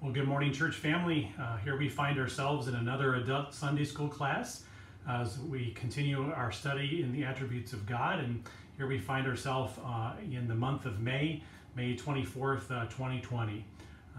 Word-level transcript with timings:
Well, 0.00 0.12
good 0.12 0.28
morning, 0.28 0.52
church 0.52 0.76
family. 0.76 1.32
Uh, 1.40 1.56
here 1.56 1.76
we 1.76 1.88
find 1.88 2.20
ourselves 2.20 2.68
in 2.68 2.76
another 2.76 3.16
adult 3.16 3.52
Sunday 3.52 3.84
school 3.84 4.06
class 4.06 4.62
as 5.08 5.40
we 5.40 5.72
continue 5.72 6.30
our 6.34 6.52
study 6.52 7.02
in 7.02 7.10
the 7.10 7.24
attributes 7.24 7.72
of 7.72 7.84
God. 7.84 8.20
And 8.20 8.44
here 8.76 8.86
we 8.86 9.00
find 9.00 9.26
ourselves 9.26 9.76
uh, 9.84 10.12
in 10.22 10.46
the 10.46 10.54
month 10.54 10.86
of 10.86 11.00
May, 11.00 11.42
May 11.74 11.96
24th, 11.96 12.70
uh, 12.70 12.84
2020. 12.84 13.64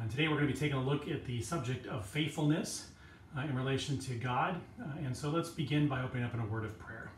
And 0.02 0.12
today 0.12 0.28
we're 0.28 0.36
going 0.36 0.48
to 0.48 0.54
be 0.54 0.60
taking 0.60 0.76
a 0.76 0.84
look 0.84 1.08
at 1.08 1.24
the 1.24 1.42
subject 1.42 1.88
of 1.88 2.06
faithfulness 2.06 2.88
uh, 3.38 3.44
in 3.44 3.56
relation 3.56 3.98
to 4.00 4.16
God. 4.16 4.60
Uh, 4.82 5.06
and 5.06 5.16
so 5.16 5.30
let's 5.30 5.50
begin 5.50 5.88
by 5.88 6.02
opening 6.02 6.26
up 6.26 6.34
in 6.34 6.42
a 6.42 6.46
word 6.46 6.66
of 6.66 6.78
prayer. 6.78 7.10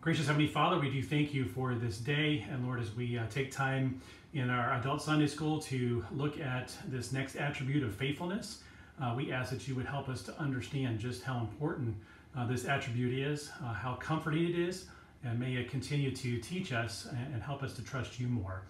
Gracious 0.00 0.28
Heavenly 0.28 0.48
Father, 0.48 0.78
we 0.78 0.88
do 0.88 1.02
thank 1.02 1.34
you 1.34 1.46
for 1.46 1.74
this 1.74 1.98
day. 1.98 2.46
And 2.48 2.64
Lord, 2.64 2.80
as 2.80 2.94
we 2.94 3.18
uh, 3.18 3.26
take 3.28 3.50
time 3.50 4.00
in 4.34 4.48
our 4.48 4.72
adult 4.74 5.02
Sunday 5.02 5.26
school 5.26 5.60
to 5.60 6.04
look 6.10 6.40
at 6.40 6.74
this 6.88 7.12
next 7.12 7.36
attribute 7.36 7.82
of 7.82 7.94
faithfulness. 7.94 8.62
Uh, 9.00 9.14
we 9.16 9.30
ask 9.30 9.50
that 9.50 9.68
you 9.68 9.74
would 9.74 9.86
help 9.86 10.08
us 10.08 10.22
to 10.22 10.38
understand 10.40 10.98
just 10.98 11.22
how 11.22 11.38
important 11.40 11.94
uh, 12.36 12.46
this 12.46 12.64
attribute 12.64 13.12
is, 13.12 13.50
uh, 13.62 13.74
how 13.74 13.94
comforting 13.94 14.48
it 14.48 14.58
is, 14.58 14.86
and 15.24 15.38
may 15.38 15.54
it 15.54 15.70
continue 15.70 16.10
to 16.10 16.38
teach 16.38 16.72
us 16.72 17.06
and, 17.32 17.42
help 17.42 17.62
us 17.62 17.74
to 17.74 17.82
trust 17.82 18.18
you 18.18 18.26
more. 18.26 18.62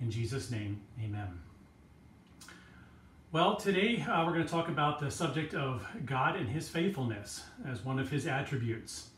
In 0.00 0.10
Jesus' 0.10 0.50
name, 0.50 0.80
amen. 1.04 1.28
Well, 3.32 3.56
today 3.56 4.02
uh, 4.02 4.24
we're 4.24 4.32
going 4.32 4.44
to 4.44 4.50
talk 4.50 4.68
about 4.68 4.98
the 4.98 5.10
subject 5.10 5.54
of 5.54 5.86
God 6.06 6.36
and 6.36 6.48
his 6.48 6.68
faithfulness 6.68 7.44
as 7.68 7.84
one 7.84 7.98
of 7.98 8.10
his 8.10 8.26
attributes. 8.26 9.10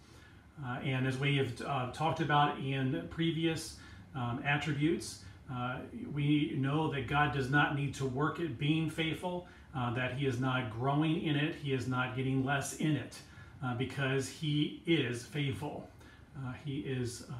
Uh, 0.64 0.80
and 0.84 1.06
as 1.06 1.16
we 1.16 1.36
have 1.36 1.62
uh, 1.62 1.92
talked 1.92 2.20
about 2.20 2.58
in 2.58 3.06
previous 3.08 3.76
um, 4.14 4.42
attributes, 4.44 5.22
uh, 5.54 5.78
we 6.12 6.54
know 6.56 6.90
that 6.92 7.08
God 7.08 7.32
does 7.32 7.50
not 7.50 7.76
need 7.76 7.94
to 7.94 8.06
work 8.06 8.40
at 8.40 8.58
being 8.58 8.88
faithful, 8.88 9.46
uh, 9.74 9.92
that 9.94 10.14
He 10.14 10.26
is 10.26 10.40
not 10.40 10.70
growing 10.70 11.22
in 11.22 11.36
it, 11.36 11.56
He 11.56 11.72
is 11.72 11.88
not 11.88 12.16
getting 12.16 12.44
less 12.44 12.76
in 12.76 12.92
it, 12.96 13.18
uh, 13.64 13.74
because 13.74 14.28
He 14.28 14.82
is 14.86 15.24
faithful. 15.24 15.88
Uh, 16.36 16.52
he 16.64 16.78
is 16.78 17.24
uh, 17.30 17.34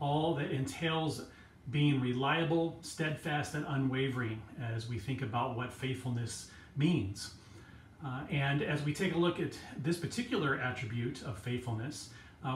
all 0.00 0.34
that 0.34 0.50
entails 0.50 1.22
being 1.70 2.00
reliable, 2.00 2.78
steadfast, 2.82 3.54
and 3.54 3.64
unwavering 3.68 4.40
as 4.62 4.86
we 4.88 4.98
think 4.98 5.22
about 5.22 5.56
what 5.56 5.72
faithfulness 5.72 6.50
means. 6.76 7.34
Uh, 8.04 8.20
and 8.30 8.60
as 8.60 8.82
we 8.82 8.92
take 8.92 9.14
a 9.14 9.18
look 9.18 9.40
at 9.40 9.54
this 9.78 9.96
particular 9.96 10.56
attribute 10.60 11.22
of 11.22 11.38
faithfulness, 11.38 12.10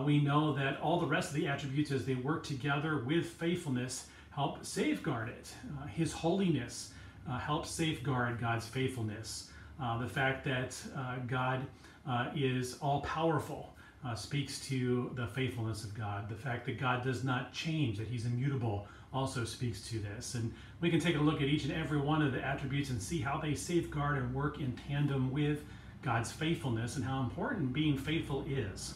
we 0.04 0.20
know 0.20 0.52
that 0.52 0.78
all 0.82 1.00
the 1.00 1.06
rest 1.06 1.30
of 1.30 1.34
the 1.36 1.46
attributes, 1.46 1.90
as 1.90 2.04
they 2.04 2.14
work 2.14 2.44
together 2.44 2.98
with 3.06 3.24
faithfulness, 3.24 4.04
help 4.38 4.64
safeguard 4.64 5.28
it. 5.28 5.52
Uh, 5.82 5.86
his 5.88 6.12
holiness 6.12 6.92
uh, 7.28 7.36
helps 7.40 7.68
safeguard 7.72 8.40
God's 8.40 8.68
faithfulness. 8.68 9.50
Uh, 9.82 9.98
the 9.98 10.06
fact 10.06 10.44
that 10.44 10.80
uh, 10.96 11.16
God 11.26 11.66
uh, 12.08 12.28
is 12.36 12.78
all 12.80 13.00
powerful 13.00 13.74
uh, 14.06 14.14
speaks 14.14 14.60
to 14.68 15.10
the 15.16 15.26
faithfulness 15.26 15.82
of 15.82 15.92
God. 15.92 16.28
The 16.28 16.36
fact 16.36 16.66
that 16.66 16.78
God 16.78 17.02
does 17.02 17.24
not 17.24 17.52
change, 17.52 17.98
that 17.98 18.06
He's 18.06 18.26
immutable, 18.26 18.86
also 19.12 19.44
speaks 19.44 19.88
to 19.88 19.98
this. 19.98 20.36
And 20.36 20.54
we 20.80 20.88
can 20.88 21.00
take 21.00 21.16
a 21.16 21.20
look 21.20 21.42
at 21.42 21.48
each 21.48 21.64
and 21.64 21.72
every 21.72 21.98
one 22.00 22.22
of 22.22 22.32
the 22.32 22.40
attributes 22.40 22.90
and 22.90 23.02
see 23.02 23.20
how 23.20 23.38
they 23.38 23.56
safeguard 23.56 24.18
and 24.18 24.32
work 24.32 24.60
in 24.60 24.72
tandem 24.86 25.32
with 25.32 25.64
God's 26.00 26.30
faithfulness 26.30 26.94
and 26.94 27.04
how 27.04 27.24
important 27.24 27.72
being 27.72 27.98
faithful 27.98 28.44
is. 28.48 28.94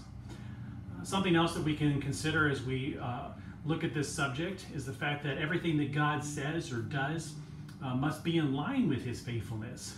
something 1.03 1.35
else 1.35 1.53
that 1.55 1.65
we 1.65 1.75
can 1.75 2.01
consider 2.01 2.49
as 2.49 2.63
we 2.63 2.97
look 3.65 3.85
at 3.85 3.95
this 3.95 4.09
subject 4.09 4.67
is 4.75 4.85
the 4.85 4.93
fact 4.93 5.23
that 5.25 5.39
everything 5.39 5.77
that 5.79 5.93
God 5.93 6.25
says 6.25 6.73
or 6.73 6.79
does 6.79 7.35
uh, 7.85 7.95
must 7.95 8.25
be 8.25 8.39
in 8.39 8.55
line 8.55 8.89
with 8.89 9.05
his 9.05 9.21
faithfulness. 9.21 9.97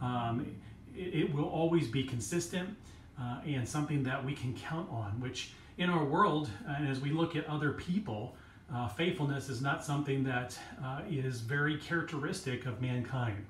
Um, 0.00 0.54
it, 0.96 1.14
it, 1.14 1.34
will 1.34 1.48
always 1.48 1.88
be 1.88 2.04
consistent 2.04 2.68
uh, 3.20 3.40
and 3.46 3.66
something 3.66 4.02
that 4.04 4.24
we 4.24 4.34
can 4.34 4.54
count 4.54 4.88
on, 4.90 5.20
which 5.20 5.52
in 5.78 5.90
our 5.90 6.04
world, 6.04 6.50
and 6.66 6.88
as 6.88 7.00
we 7.00 7.10
look 7.10 7.36
at 7.36 7.46
other 7.46 7.72
people, 7.72 8.36
uh, 8.72 8.88
faithfulness 8.88 9.48
is 9.48 9.60
not 9.60 9.84
something 9.84 10.24
that 10.24 10.58
uh, 10.82 11.00
is 11.10 11.40
very 11.40 11.76
characteristic 11.78 12.66
of 12.66 12.80
mankind. 12.80 13.44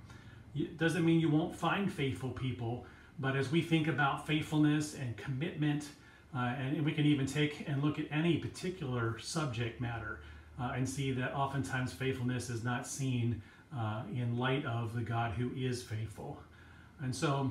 It 0.57 0.79
doesn't 0.79 1.05
mean 1.05 1.21
you 1.21 1.31
won't 1.31 1.55
find 1.55 1.93
faithful 1.93 2.31
people, 2.31 2.87
but 3.19 3.37
as 3.37 3.51
we 3.51 3.63
think 3.63 3.89
about 3.89 4.27
faithfulness 4.27 4.95
and 4.95 5.17
commitment, 5.17 5.85
uh, 5.85 5.89
and 6.37 6.85
we 6.85 6.93
can 6.93 7.07
even 7.07 7.27
take 7.27 7.69
and 7.69 7.83
look 7.83 7.99
at 7.99 8.07
any 8.11 8.39
particular 8.39 9.19
subject 9.19 9.81
matter 9.81 10.21
uh, 10.61 10.73
and 10.75 10.89
see 10.89 11.13
that 11.13 11.35
oftentimes 11.35 11.93
faithfulness 11.93 12.51
is 12.51 12.65
not 12.65 12.87
seen 12.87 13.41
uh, 13.77 14.03
in 14.13 14.37
light 14.37 14.65
of 14.67 14.95
the 14.95 15.01
God 15.01 15.33
who 15.33 15.51
is 15.57 15.83
faithful. 15.83 16.39
And 17.01 17.15
so 17.15 17.51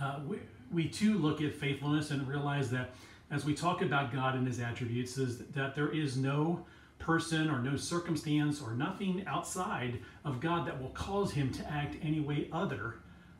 uh, 0.00 0.20
we, 0.26 0.38
we 0.72 0.88
too 0.88 1.18
look 1.18 1.40
at 1.40 1.54
faithfulness 1.54 2.10
and 2.10 2.26
realize 2.26 2.70
that 2.70 2.90
as 3.30 3.44
we 3.44 3.54
talk 3.54 3.82
about 3.82 4.12
God 4.12 4.34
and 4.34 4.46
his 4.46 4.60
attributes, 4.60 5.18
is 5.18 5.38
that 5.38 5.74
there 5.74 5.90
is 5.90 6.16
no 6.16 6.64
person 6.98 7.50
or 7.50 7.58
no 7.58 7.76
circumstance 7.76 8.62
or 8.62 8.72
nothing 8.72 9.24
outside 9.26 9.98
of 10.24 10.40
God 10.40 10.66
that 10.66 10.80
will 10.80 10.90
cause 10.90 11.32
him 11.32 11.52
to 11.52 11.70
act 11.70 11.96
any 12.02 12.20
way 12.20 12.48
other 12.52 12.96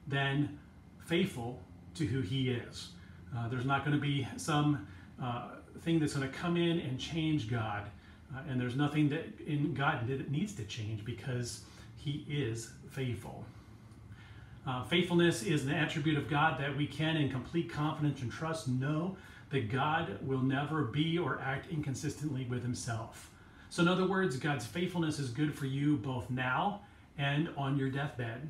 than 0.07 0.59
faithful 1.05 1.61
to 1.95 2.05
who 2.05 2.21
he 2.21 2.51
is. 2.51 2.91
Uh, 3.37 3.49
there's 3.49 3.67
not 3.67 3.85
going 3.85 3.97
to 3.97 4.01
be 4.01 4.27
some 4.37 4.87
uh, 5.23 5.49
thing 5.83 5.99
that's 5.99 6.15
going 6.15 6.29
to 6.29 6.37
come 6.37 6.57
in 6.57 6.81
and 6.81 6.99
change 6.99 7.51
God. 7.51 7.83
Uh, 8.35 8.41
and 8.49 8.61
there's 8.61 8.77
nothing 8.77 9.09
that 9.11 9.27
in 9.47 9.75
God 9.75 10.09
that 10.09 10.31
needs 10.31 10.53
to 10.55 10.65
change 10.65 11.05
because 11.05 11.63
he 11.97 12.25
is 12.29 12.71
faithful. 12.91 13.45
Uh, 14.67 14.83
faithfulness 14.85 15.43
is 15.43 15.65
an 15.65 15.73
attribute 15.73 16.17
of 16.17 16.29
God 16.29 16.59
that 16.61 16.77
we 16.77 16.87
can, 16.87 17.17
in 17.17 17.31
complete 17.31 17.71
confidence 17.71 18.21
and 18.23 18.33
trust, 18.33 18.67
know 18.67 19.17
that 19.51 19.71
God 19.71 20.19
will 20.23 20.43
never 20.43 20.83
be 20.83 21.19
or 21.19 21.41
act 21.41 21.71
inconsistently 21.71 22.47
with 22.47 22.63
himself. 22.63 23.31
So, 23.71 23.83
in 23.83 23.89
other 23.89 24.07
words, 24.07 24.37
God's 24.37 24.67
faithfulness 24.67 25.21
is 25.21 25.31
good 25.31 25.55
for 25.55 25.67
you 25.67 25.97
both 25.99 26.31
now 26.31 26.81
and 27.17 27.49
on 27.57 27.77
your 27.77 27.91
deathbed. 27.91 28.49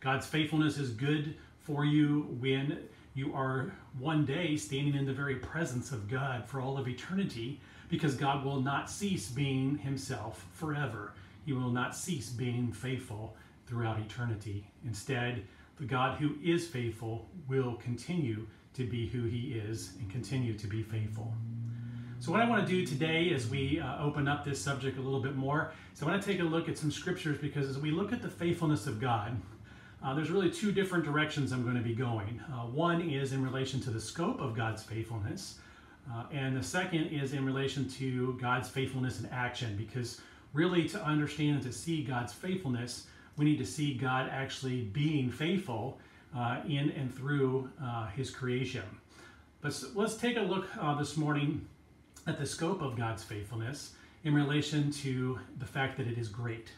God's 0.00 0.26
faithfulness 0.26 0.78
is 0.78 0.90
good 0.90 1.34
for 1.60 1.84
you 1.84 2.36
when 2.40 2.78
you 3.14 3.34
are 3.34 3.72
one 3.98 4.24
day 4.24 4.56
standing 4.56 4.94
in 4.94 5.06
the 5.06 5.12
very 5.12 5.36
presence 5.36 5.92
of 5.92 6.08
God 6.08 6.46
for 6.46 6.60
all 6.60 6.78
of 6.78 6.88
eternity 6.88 7.60
because 7.88 8.14
God 8.14 8.44
will 8.44 8.60
not 8.60 8.90
cease 8.90 9.28
being 9.28 9.78
himself 9.78 10.46
forever. 10.52 11.14
He 11.44 11.52
will 11.52 11.70
not 11.70 11.96
cease 11.96 12.28
being 12.28 12.72
faithful 12.72 13.34
throughout 13.66 13.98
eternity. 13.98 14.66
Instead, 14.84 15.44
the 15.78 15.84
God 15.84 16.18
who 16.18 16.34
is 16.42 16.66
faithful 16.66 17.28
will 17.48 17.74
continue 17.76 18.46
to 18.74 18.84
be 18.84 19.08
who 19.08 19.24
he 19.24 19.52
is 19.54 19.94
and 19.98 20.10
continue 20.10 20.56
to 20.58 20.66
be 20.66 20.82
faithful. 20.82 21.32
So, 22.20 22.32
what 22.32 22.40
I 22.40 22.48
want 22.48 22.66
to 22.66 22.72
do 22.72 22.84
today 22.84 23.32
as 23.32 23.48
we 23.48 23.80
uh, 23.80 24.02
open 24.02 24.26
up 24.26 24.44
this 24.44 24.60
subject 24.60 24.98
a 24.98 25.00
little 25.00 25.22
bit 25.22 25.36
more, 25.36 25.72
so 25.94 26.04
I 26.04 26.10
want 26.10 26.22
to 26.22 26.28
take 26.28 26.40
a 26.40 26.44
look 26.44 26.68
at 26.68 26.76
some 26.76 26.90
scriptures 26.90 27.38
because 27.38 27.68
as 27.68 27.78
we 27.78 27.92
look 27.92 28.12
at 28.12 28.22
the 28.22 28.28
faithfulness 28.28 28.88
of 28.88 29.00
God, 29.00 29.36
uh, 30.02 30.14
there's 30.14 30.30
really 30.30 30.50
two 30.50 30.72
different 30.72 31.04
directions 31.04 31.52
I'm 31.52 31.62
going 31.64 31.76
to 31.76 31.82
be 31.82 31.94
going. 31.94 32.40
Uh, 32.52 32.66
one 32.66 33.02
is 33.02 33.32
in 33.32 33.42
relation 33.42 33.80
to 33.80 33.90
the 33.90 34.00
scope 34.00 34.40
of 34.40 34.54
God's 34.54 34.82
faithfulness, 34.82 35.58
uh, 36.12 36.24
and 36.32 36.56
the 36.56 36.62
second 36.62 37.08
is 37.08 37.32
in 37.32 37.44
relation 37.44 37.88
to 37.90 38.38
God's 38.40 38.68
faithfulness 38.68 39.20
in 39.20 39.26
action, 39.26 39.76
because 39.76 40.20
really 40.52 40.88
to 40.88 41.04
understand 41.04 41.56
and 41.56 41.62
to 41.64 41.72
see 41.72 42.02
God's 42.02 42.32
faithfulness, 42.32 43.06
we 43.36 43.44
need 43.44 43.58
to 43.58 43.66
see 43.66 43.94
God 43.94 44.28
actually 44.30 44.82
being 44.82 45.30
faithful 45.30 45.98
uh, 46.36 46.60
in 46.66 46.90
and 46.90 47.14
through 47.14 47.70
uh, 47.82 48.08
His 48.08 48.30
creation. 48.30 48.84
But 49.60 49.82
let's 49.94 50.16
take 50.16 50.36
a 50.36 50.42
look 50.42 50.66
uh, 50.80 50.94
this 50.94 51.16
morning 51.16 51.66
at 52.26 52.38
the 52.38 52.46
scope 52.46 52.82
of 52.82 52.96
God's 52.96 53.24
faithfulness 53.24 53.94
in 54.24 54.34
relation 54.34 54.90
to 54.92 55.38
the 55.58 55.66
fact 55.66 55.96
that 55.96 56.06
it 56.06 56.18
is 56.18 56.28
great. 56.28 56.70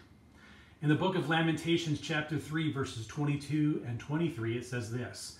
In 0.82 0.88
the 0.88 0.94
book 0.94 1.14
of 1.14 1.28
Lamentations, 1.28 2.00
chapter 2.00 2.38
3, 2.38 2.72
verses 2.72 3.06
22 3.06 3.84
and 3.86 4.00
23, 4.00 4.56
it 4.56 4.64
says 4.64 4.90
this 4.90 5.36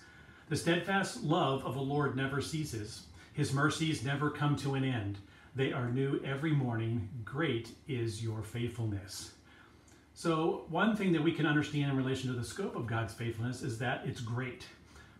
The 0.49 0.55
steadfast 0.55 1.23
love 1.23 1.65
of 1.65 1.73
the 1.73 1.81
Lord 1.81 2.15
never 2.15 2.41
ceases, 2.41 3.07
his 3.33 3.51
mercies 3.51 4.05
never 4.05 4.29
come 4.29 4.55
to 4.57 4.75
an 4.75 4.83
end. 4.83 5.17
They 5.55 5.73
are 5.73 5.89
new 5.89 6.21
every 6.23 6.51
morning. 6.51 7.09
Great 7.25 7.71
is 7.87 8.23
your 8.23 8.43
faithfulness. 8.43 9.31
So, 10.13 10.65
one 10.69 10.95
thing 10.95 11.11
that 11.13 11.23
we 11.23 11.31
can 11.31 11.47
understand 11.47 11.89
in 11.89 11.97
relation 11.97 12.31
to 12.31 12.37
the 12.37 12.45
scope 12.45 12.75
of 12.75 12.85
God's 12.85 13.15
faithfulness 13.15 13.63
is 13.63 13.79
that 13.79 14.03
it's 14.05 14.21
great. 14.21 14.67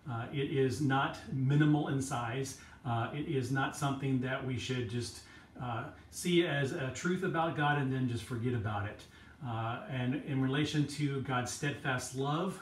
Uh, 0.07 0.27
it 0.31 0.51
is 0.51 0.81
not 0.81 1.17
minimal 1.33 1.87
in 1.87 1.99
size. 1.99 2.59
Uh, 2.85 3.09
it 3.11 3.27
is 3.27 3.51
not 3.51 3.75
something 3.75 4.21
that 4.21 4.45
we 4.45 4.59
should 4.59 4.87
just 4.87 5.21
uh, 5.59 5.85
see 6.11 6.45
as 6.45 6.73
a 6.73 6.91
truth 6.93 7.23
about 7.23 7.57
God 7.57 7.79
and 7.79 7.91
then 7.91 8.07
just 8.07 8.23
forget 8.23 8.53
about 8.53 8.85
it. 8.85 9.01
Uh, 9.45 9.79
and 9.89 10.21
in 10.27 10.41
relation 10.41 10.85
to 10.85 11.21
God's 11.21 11.51
steadfast 11.51 12.15
love 12.15 12.59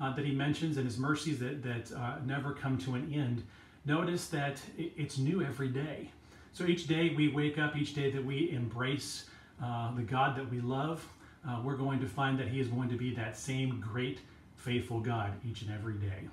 uh, 0.00 0.14
that 0.14 0.24
he 0.24 0.32
mentions 0.32 0.76
and 0.76 0.86
his 0.86 0.98
mercies 0.98 1.38
that, 1.38 1.62
that 1.62 1.92
uh, 1.96 2.16
never 2.26 2.52
come 2.52 2.76
to 2.78 2.94
an 2.94 3.12
end, 3.12 3.42
notice 3.84 4.28
that 4.28 4.60
it's 4.76 5.18
new 5.18 5.42
every 5.42 5.68
day. 5.68 6.10
So 6.52 6.64
each 6.66 6.86
day 6.86 7.14
we 7.16 7.28
wake 7.28 7.58
up, 7.58 7.76
each 7.76 7.94
day 7.94 8.10
that 8.10 8.24
we 8.24 8.50
embrace 8.50 9.26
uh, 9.62 9.94
the 9.94 10.02
God 10.02 10.36
that 10.36 10.50
we 10.50 10.60
love, 10.60 11.06
uh, 11.48 11.60
we're 11.64 11.76
going 11.76 12.00
to 12.00 12.06
find 12.06 12.38
that 12.38 12.48
He 12.48 12.60
is 12.60 12.68
going 12.68 12.88
to 12.90 12.96
be 12.96 13.14
that 13.14 13.36
same 13.36 13.80
great, 13.80 14.20
faithful 14.56 15.00
God 15.00 15.32
each 15.48 15.62
and 15.62 15.72
every 15.72 15.94
day. 15.94 16.28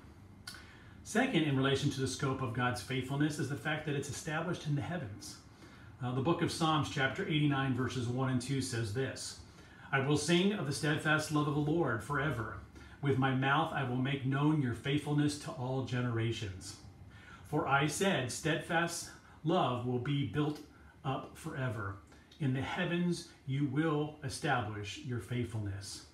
Second, 1.04 1.44
in 1.44 1.56
relation 1.56 1.88
to 1.90 2.00
the 2.00 2.08
scope 2.08 2.42
of 2.42 2.52
God's 2.52 2.82
faithfulness, 2.82 3.38
is 3.38 3.48
the 3.48 3.56
fact 3.56 3.86
that 3.86 3.94
it's 3.94 4.08
established 4.08 4.66
in 4.66 4.74
the 4.74 4.82
heavens. 4.82 5.36
Uh, 6.02 6.12
the 6.14 6.20
book 6.20 6.42
of 6.42 6.50
Psalms, 6.50 6.90
chapter 6.90 7.26
89, 7.26 7.74
verses 7.74 8.08
1 8.08 8.30
and 8.30 8.42
2 8.42 8.60
says 8.60 8.92
this 8.92 9.38
I 9.92 10.00
will 10.00 10.16
sing 10.16 10.52
of 10.52 10.66
the 10.66 10.72
steadfast 10.72 11.30
love 11.30 11.46
of 11.46 11.54
the 11.54 11.60
Lord 11.60 12.02
forever. 12.02 12.56
With 13.02 13.18
my 13.18 13.34
mouth 13.34 13.72
I 13.72 13.84
will 13.84 13.96
make 13.96 14.26
known 14.26 14.60
your 14.60 14.74
faithfulness 14.74 15.38
to 15.40 15.50
all 15.52 15.84
generations. 15.84 16.76
For 17.48 17.68
I 17.68 17.86
said, 17.86 18.32
Steadfast 18.32 19.10
love 19.44 19.86
will 19.86 20.00
be 20.00 20.26
built 20.26 20.58
up 21.04 21.36
forever. 21.36 21.96
In 22.40 22.52
the 22.52 22.60
heavens 22.60 23.28
you 23.46 23.66
will 23.66 24.16
establish 24.24 24.98
your 25.04 25.20
faithfulness. 25.20 26.06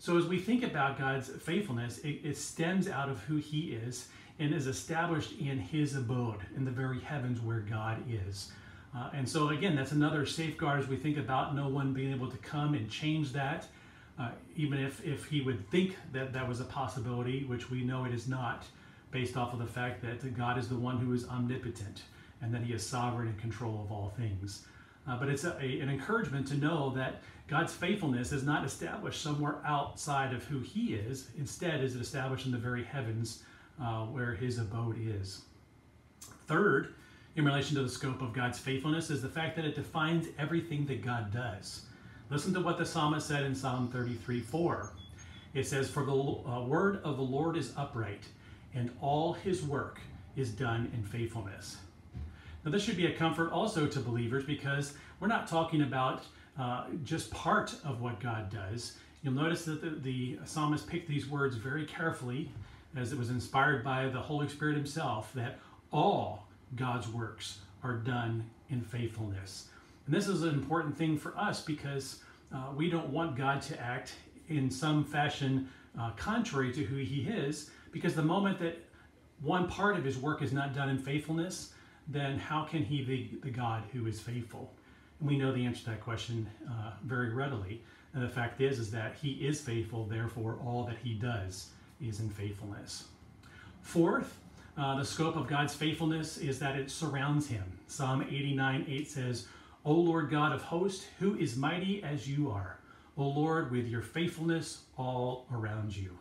So, 0.00 0.16
as 0.16 0.26
we 0.26 0.38
think 0.38 0.62
about 0.62 0.98
God's 0.98 1.28
faithfulness, 1.28 1.98
it, 1.98 2.20
it, 2.22 2.36
stems 2.36 2.88
out 2.88 3.08
of 3.08 3.20
who 3.22 3.36
He 3.36 3.72
is 3.72 4.08
and 4.38 4.54
is 4.54 4.68
established 4.68 5.38
in 5.40 5.58
His 5.58 5.96
abode, 5.96 6.40
in 6.56 6.64
the 6.64 6.70
very 6.70 7.00
heavens 7.00 7.40
where 7.40 7.60
God 7.60 8.02
is. 8.08 8.52
Uh, 8.96 9.10
and 9.14 9.28
so, 9.28 9.48
again, 9.50 9.76
that's 9.76 9.92
another 9.92 10.24
safeguard 10.24 10.80
as 10.80 10.88
we 10.88 10.96
think 10.96 11.18
about 11.18 11.54
no 11.54 11.68
one 11.68 11.92
being 11.92 12.12
able 12.12 12.30
to 12.30 12.38
come 12.38 12.74
and 12.74 12.90
change 12.90 13.32
that, 13.32 13.66
uh, 14.18 14.30
even 14.56 14.78
if, 14.78 15.04
if 15.04 15.26
He 15.26 15.40
would 15.42 15.68
think 15.70 15.96
that 16.12 16.32
that 16.32 16.48
was 16.48 16.60
a 16.60 16.64
possibility, 16.64 17.44
which 17.44 17.70
we 17.70 17.84
know 17.84 18.04
it 18.04 18.14
is 18.14 18.28
not, 18.28 18.64
based 19.10 19.36
off 19.36 19.52
of 19.52 19.58
the 19.58 19.66
fact 19.66 20.02
that 20.02 20.36
God 20.36 20.58
is 20.58 20.68
the 20.68 20.76
one 20.76 20.98
who 20.98 21.12
is 21.12 21.28
omnipotent 21.28 22.02
and 22.40 22.52
that 22.54 22.62
He 22.62 22.72
is 22.72 22.84
sovereign 22.86 23.28
and 23.28 23.38
control 23.38 23.82
of 23.84 23.92
all 23.92 24.12
things. 24.16 24.66
Uh, 25.06 25.16
but 25.16 25.28
it's 25.28 25.44
a, 25.44 25.56
a, 25.60 25.80
an 25.80 25.88
encouragement 25.88 26.46
to 26.48 26.54
know 26.54 26.90
that 26.90 27.22
God's 27.46 27.72
faithfulness 27.72 28.32
is 28.32 28.42
not 28.44 28.64
established 28.64 29.22
somewhere 29.22 29.56
outside 29.64 30.34
of 30.34 30.44
who 30.44 30.60
He 30.60 30.94
is. 30.94 31.28
Instead, 31.38 31.82
is 31.82 31.96
it 31.96 32.00
established 32.00 32.46
in 32.46 32.52
the 32.52 32.58
very 32.58 32.84
heavens 32.84 33.42
uh, 33.82 34.04
where 34.04 34.34
His 34.34 34.58
abode 34.58 34.98
is. 34.98 35.42
Third, 36.46 36.94
in 37.36 37.44
relation 37.44 37.76
to 37.76 37.82
the 37.82 37.88
scope 37.88 38.22
of 38.22 38.32
God's 38.32 38.58
faithfulness, 38.58 39.10
is 39.10 39.22
the 39.22 39.28
fact 39.28 39.56
that 39.56 39.64
it 39.64 39.74
defines 39.74 40.26
everything 40.38 40.86
that 40.86 41.04
God 41.04 41.32
does. 41.32 41.82
Listen 42.30 42.52
to 42.54 42.60
what 42.60 42.78
the 42.78 42.84
psalmist 42.84 43.26
said 43.26 43.44
in 43.44 43.54
Psalm 43.54 43.88
33 43.90 44.40
4. 44.40 44.92
It 45.54 45.66
says, 45.66 45.90
For 45.90 46.04
the 46.04 46.12
uh, 46.12 46.62
word 46.64 47.00
of 47.04 47.16
the 47.16 47.22
Lord 47.22 47.56
is 47.56 47.72
upright, 47.76 48.24
and 48.74 48.90
all 49.00 49.32
his 49.32 49.62
work 49.62 50.00
is 50.36 50.50
done 50.50 50.90
in 50.94 51.02
faithfulness. 51.02 51.78
Now, 52.64 52.70
this 52.70 52.82
should 52.82 52.96
be 52.96 53.06
a 53.06 53.14
comfort 53.14 53.50
also 53.50 53.86
to 53.86 54.00
believers 54.00 54.44
because 54.44 54.94
we're 55.20 55.28
not 55.28 55.46
talking 55.46 55.82
about 55.82 56.24
uh, 56.58 56.84
just 57.04 57.30
part 57.30 57.74
of 57.84 58.00
what 58.00 58.20
God 58.20 58.50
does. 58.50 58.98
You'll 59.22 59.34
notice 59.34 59.64
that 59.64 59.80
the, 59.80 59.90
the 59.90 60.38
psalmist 60.44 60.86
picked 60.86 61.08
these 61.08 61.28
words 61.28 61.56
very 61.56 61.86
carefully 61.86 62.50
as 62.96 63.12
it 63.12 63.18
was 63.18 63.30
inspired 63.30 63.84
by 63.84 64.08
the 64.08 64.20
Holy 64.20 64.48
Spirit 64.48 64.76
Himself 64.76 65.32
that 65.34 65.58
all 65.92 66.47
God's 66.76 67.08
works 67.08 67.58
are 67.82 67.94
done 67.94 68.48
in 68.70 68.80
faithfulness. 68.80 69.68
And 70.06 70.14
this 70.14 70.28
is 70.28 70.42
an 70.42 70.50
important 70.50 70.96
thing 70.96 71.16
for 71.16 71.36
us 71.36 71.62
because 71.62 72.20
uh, 72.54 72.70
we 72.76 72.90
don't 72.90 73.08
want 73.08 73.36
God 73.36 73.62
to 73.62 73.80
act 73.80 74.14
in 74.48 74.70
some 74.70 75.04
fashion 75.04 75.68
uh, 75.98 76.10
contrary 76.16 76.72
to 76.72 76.82
who 76.82 76.96
He 76.96 77.22
is, 77.22 77.70
because 77.92 78.14
the 78.14 78.22
moment 78.22 78.58
that 78.58 78.78
one 79.42 79.68
part 79.68 79.96
of 79.96 80.04
His 80.04 80.18
work 80.18 80.42
is 80.42 80.52
not 80.52 80.74
done 80.74 80.88
in 80.88 80.98
faithfulness, 80.98 81.72
then 82.08 82.38
how 82.38 82.64
can 82.64 82.82
he 82.82 83.02
be 83.02 83.38
the 83.42 83.50
God 83.50 83.84
who 83.92 84.06
is 84.06 84.18
faithful? 84.18 84.72
And 85.20 85.28
we 85.28 85.36
know 85.36 85.52
the 85.52 85.64
answer 85.64 85.84
to 85.84 85.90
that 85.90 86.00
question 86.00 86.48
uh, 86.68 86.92
very 87.04 87.32
readily. 87.32 87.82
And 88.14 88.22
the 88.22 88.28
fact 88.28 88.60
is, 88.60 88.78
is 88.78 88.90
that 88.92 89.14
he 89.14 89.32
is 89.32 89.60
faithful, 89.60 90.06
therefore 90.06 90.58
all 90.64 90.84
that 90.84 90.96
he 91.02 91.14
does 91.14 91.68
is 92.00 92.20
in 92.20 92.30
faithfulness. 92.30 93.04
Fourth, 93.82 94.38
uh, 94.78 94.96
the 94.96 95.04
scope 95.04 95.36
of 95.36 95.48
God's 95.48 95.74
faithfulness 95.74 96.38
is 96.38 96.58
that 96.60 96.76
it 96.76 96.90
surrounds 96.90 97.48
him. 97.48 97.64
Psalm 97.88 98.22
89 98.22 98.86
8 98.88 99.10
says, 99.10 99.46
O 99.84 99.92
Lord 99.92 100.30
God 100.30 100.52
of 100.52 100.62
hosts, 100.62 101.06
who 101.18 101.36
is 101.36 101.56
mighty 101.56 102.02
as 102.02 102.28
you 102.28 102.50
are, 102.50 102.78
O 103.16 103.26
Lord, 103.26 103.70
with 103.70 103.86
your 103.88 104.02
faithfulness 104.02 104.82
all 104.96 105.46
around 105.52 105.96
you. 105.96 106.16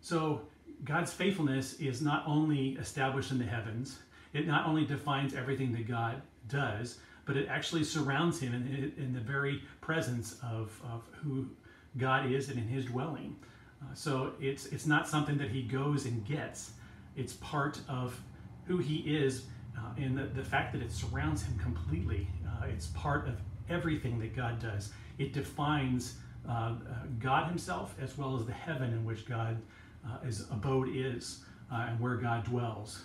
So 0.00 0.42
God's 0.84 1.12
faithfulness 1.12 1.74
is 1.74 2.02
not 2.02 2.24
only 2.26 2.70
established 2.72 3.30
in 3.30 3.38
the 3.38 3.44
heavens, 3.44 3.98
it 4.32 4.46
not 4.46 4.66
only 4.66 4.84
defines 4.84 5.34
everything 5.34 5.72
that 5.72 5.88
God 5.88 6.22
does, 6.48 6.98
but 7.24 7.36
it 7.36 7.48
actually 7.48 7.84
surrounds 7.84 8.40
him 8.40 8.54
in, 8.54 8.92
in 8.96 9.12
the 9.12 9.20
very 9.20 9.62
presence 9.80 10.36
of, 10.42 10.80
of 10.84 11.02
who 11.22 11.46
God 11.96 12.30
is 12.30 12.48
and 12.48 12.58
in 12.58 12.66
his 12.66 12.86
dwelling. 12.86 13.36
Uh, 13.82 13.94
so 13.94 14.32
it's, 14.40 14.66
it's 14.66 14.86
not 14.86 15.08
something 15.08 15.38
that 15.38 15.50
he 15.50 15.62
goes 15.62 16.06
and 16.06 16.24
gets, 16.26 16.72
it's 17.16 17.34
part 17.34 17.80
of 17.88 18.20
who 18.66 18.78
he 18.78 18.98
is 18.98 19.44
uh, 19.76 19.80
and 19.96 20.16
the, 20.16 20.24
the 20.24 20.44
fact 20.44 20.72
that 20.72 20.82
it 20.82 20.92
surrounds 20.92 21.42
him 21.42 21.58
completely. 21.58 22.26
Uh, 22.46 22.66
it's 22.66 22.86
part 22.88 23.28
of 23.28 23.34
everything 23.68 24.18
that 24.18 24.34
God 24.34 24.60
does. 24.60 24.92
It 25.18 25.32
defines 25.32 26.16
uh, 26.48 26.52
uh, 26.52 26.74
God 27.18 27.48
himself 27.48 27.94
as 28.00 28.16
well 28.16 28.36
as 28.36 28.46
the 28.46 28.52
heaven 28.52 28.92
in 28.92 29.04
which 29.04 29.26
God 29.26 29.56
uh, 30.06 30.24
his 30.24 30.46
abode 30.50 30.88
is 30.94 31.40
and 31.70 32.00
where 32.00 32.16
God 32.16 32.44
dwells. 32.44 33.02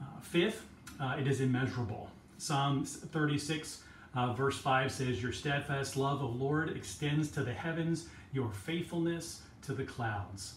Uh, 0.00 0.20
fifth, 0.20 0.66
uh, 1.00 1.16
it 1.18 1.26
is 1.26 1.40
immeasurable. 1.40 2.10
Psalm 2.38 2.84
36, 2.84 3.82
uh, 4.14 4.32
verse 4.32 4.58
5 4.58 4.92
says, 4.92 5.22
Your 5.22 5.32
steadfast 5.32 5.96
love, 5.96 6.22
O 6.22 6.26
Lord, 6.26 6.76
extends 6.76 7.30
to 7.32 7.42
the 7.42 7.52
heavens, 7.52 8.08
your 8.32 8.50
faithfulness 8.50 9.42
to 9.62 9.72
the 9.72 9.84
clouds. 9.84 10.54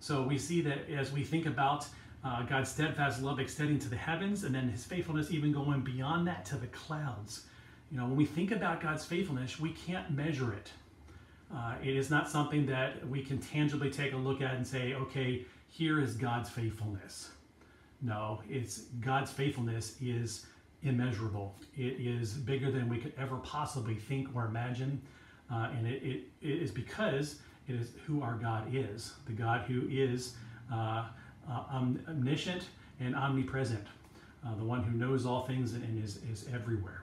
So 0.00 0.22
we 0.22 0.38
see 0.38 0.60
that 0.62 0.90
as 0.90 1.12
we 1.12 1.24
think 1.24 1.46
about 1.46 1.86
uh, 2.24 2.42
God's 2.42 2.70
steadfast 2.70 3.22
love 3.22 3.38
extending 3.40 3.78
to 3.80 3.88
the 3.88 3.96
heavens 3.96 4.44
and 4.44 4.54
then 4.54 4.68
his 4.68 4.84
faithfulness 4.84 5.30
even 5.30 5.52
going 5.52 5.80
beyond 5.80 6.26
that 6.26 6.44
to 6.46 6.56
the 6.56 6.66
clouds. 6.68 7.46
You 7.90 7.98
know, 7.98 8.04
when 8.04 8.16
we 8.16 8.26
think 8.26 8.50
about 8.50 8.80
God's 8.80 9.04
faithfulness, 9.04 9.58
we 9.58 9.70
can't 9.70 10.10
measure 10.10 10.52
it. 10.52 10.70
Uh, 11.54 11.74
it 11.82 11.96
is 11.96 12.10
not 12.10 12.28
something 12.28 12.66
that 12.66 13.06
we 13.08 13.22
can 13.22 13.38
tangibly 13.38 13.90
take 13.90 14.12
a 14.12 14.16
look 14.16 14.42
at 14.42 14.54
and 14.54 14.66
say, 14.66 14.94
okay, 14.94 15.46
here 15.68 16.00
is 16.00 16.14
God's 16.14 16.50
faithfulness. 16.50 17.30
No, 18.02 18.40
it's 18.48 18.82
God's 19.00 19.30
faithfulness 19.30 19.96
is 20.00 20.46
immeasurable. 20.82 21.54
It 21.76 21.96
is 21.98 22.34
bigger 22.34 22.70
than 22.70 22.88
we 22.88 22.98
could 22.98 23.12
ever 23.18 23.36
possibly 23.38 23.94
think 23.94 24.28
or 24.34 24.44
imagine. 24.44 25.00
Uh, 25.50 25.70
and 25.76 25.86
it, 25.86 26.02
it, 26.02 26.20
it 26.42 26.62
is 26.62 26.70
because 26.70 27.40
it 27.68 27.74
is 27.74 27.90
who 28.06 28.22
our 28.22 28.34
God 28.34 28.74
is 28.74 29.12
the 29.26 29.32
God 29.32 29.62
who 29.62 29.86
is 29.90 30.34
uh, 30.72 31.04
uh, 31.50 31.64
omniscient 32.08 32.64
and 33.00 33.14
omnipresent, 33.14 33.86
uh, 34.46 34.54
the 34.56 34.64
one 34.64 34.82
who 34.82 34.96
knows 34.96 35.24
all 35.24 35.46
things 35.46 35.72
and 35.72 36.02
is, 36.02 36.18
is 36.30 36.46
everywhere. 36.52 37.02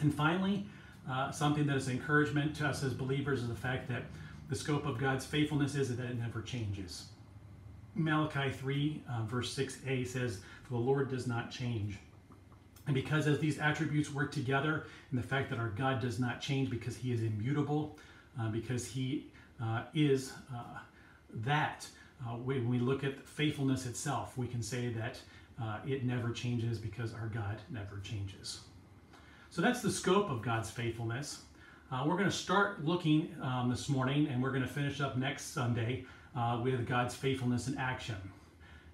And 0.00 0.12
finally, 0.12 0.66
uh, 1.08 1.30
something 1.30 1.66
that 1.66 1.76
is 1.76 1.88
encouragement 1.88 2.54
to 2.56 2.66
us 2.66 2.82
as 2.82 2.92
believers 2.92 3.42
is 3.42 3.48
the 3.48 3.54
fact 3.54 3.88
that 3.88 4.02
the 4.48 4.56
scope 4.56 4.86
of 4.86 4.98
God's 4.98 5.24
faithfulness 5.24 5.74
is 5.74 5.94
that 5.96 6.04
it 6.04 6.18
never 6.18 6.42
changes. 6.42 7.06
Malachi 7.94 8.50
3, 8.50 9.02
uh, 9.08 9.22
verse 9.24 9.56
6a 9.56 10.06
says, 10.06 10.40
For 10.64 10.74
the 10.74 10.80
Lord 10.80 11.08
does 11.08 11.26
not 11.26 11.50
change. 11.50 11.98
And 12.86 12.94
because 12.94 13.26
as 13.26 13.38
these 13.38 13.58
attributes 13.58 14.12
work 14.12 14.30
together, 14.32 14.86
and 15.10 15.18
the 15.18 15.26
fact 15.26 15.50
that 15.50 15.58
our 15.58 15.70
God 15.70 16.00
does 16.00 16.18
not 16.18 16.40
change 16.40 16.70
because 16.70 16.96
he 16.96 17.12
is 17.12 17.22
immutable, 17.22 17.98
uh, 18.38 18.48
because 18.48 18.86
he 18.86 19.26
is 19.94 20.32
uh, 20.54 20.78
that, 21.34 21.86
uh, 22.26 22.36
when 22.36 22.68
we 22.68 22.78
look 22.78 23.04
at 23.04 23.26
faithfulness 23.26 23.86
itself, 23.86 24.36
we 24.36 24.46
can 24.46 24.62
say 24.62 24.88
that 24.88 25.18
uh, 25.62 25.78
it 25.86 26.04
never 26.04 26.30
changes 26.30 26.78
because 26.78 27.14
our 27.14 27.28
God 27.28 27.56
never 27.70 28.00
changes. 28.00 28.60
So 29.50 29.62
that's 29.62 29.80
the 29.80 29.90
scope 29.90 30.30
of 30.30 30.42
God's 30.42 30.70
faithfulness. 30.70 31.42
we're 32.04 32.16
going 32.16 32.24
to 32.24 32.30
start 32.30 32.84
looking 32.84 33.34
um, 33.42 33.70
this 33.70 33.88
morning, 33.88 34.28
and 34.28 34.42
we're 34.42 34.50
going 34.50 34.62
to 34.62 34.68
finish 34.68 35.00
up 35.00 35.16
next 35.16 35.52
Sunday 35.52 36.04
uh, 36.36 36.60
with 36.62 36.86
God's 36.86 37.14
faithfulness 37.14 37.68
in 37.68 37.78
action. 37.78 38.16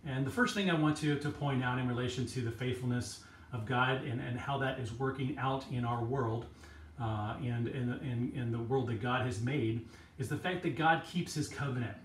And 0.06 0.26
the 0.26 0.30
first 0.30 0.54
thing 0.54 0.70
I 0.70 0.74
want 0.74 0.96
to, 0.98 1.18
to 1.18 1.30
point 1.30 1.62
out 1.62 1.78
in 1.78 1.88
relation 1.88 2.26
to 2.26 2.40
the 2.40 2.50
faithfulness 2.50 3.20
of 3.52 3.66
God 3.66 4.04
and, 4.04 4.20
and 4.20 4.38
how 4.38 4.58
that 4.58 4.78
is 4.78 4.92
working 4.92 5.36
out 5.38 5.64
in 5.70 5.84
our 5.84 6.02
world 6.02 6.46
uh, 7.00 7.34
and 7.42 7.68
in, 7.68 7.92
in, 8.02 8.32
in, 8.34 8.52
the 8.52 8.58
world 8.58 8.86
that 8.88 9.00
God 9.00 9.26
has 9.26 9.40
made 9.40 9.84
is 10.18 10.28
the 10.28 10.36
fact 10.36 10.62
that 10.62 10.76
God 10.76 11.02
keeps 11.04 11.34
his 11.34 11.48
covenant. 11.48 11.96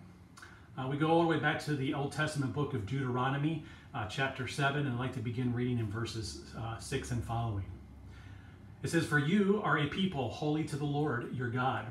Uh, 0.78 0.88
we 0.88 0.98
go 0.98 1.08
all 1.08 1.22
the 1.22 1.28
way 1.28 1.40
back 1.40 1.64
to 1.66 1.76
the 1.76 1.94
Old 1.94 2.12
Testament 2.12 2.54
book 2.54 2.74
of 2.74 2.86
Deuteronomy, 2.86 3.64
uh, 3.94 4.08
chapter 4.08 4.48
7, 4.48 4.86
and 4.86 4.94
I'd 4.94 5.00
like 5.00 5.14
to 5.14 5.20
begin 5.20 5.54
reading 5.54 5.80
in 5.80 5.88
verses 5.88 6.42
uh, 6.58 6.78
6 6.78 7.12
and 7.12 7.24
following. 7.24 7.66
It 8.84 8.90
says, 8.90 9.06
For 9.06 9.20
you 9.20 9.62
are 9.64 9.80
a 9.80 9.88
people 9.88 10.30
holy 10.30 10.64
to 10.66 10.76
the 10.76 10.86
Lord 10.86 11.36
your 11.36 11.50
God. 11.50 11.86